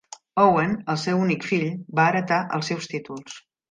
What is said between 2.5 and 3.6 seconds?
els seus títols.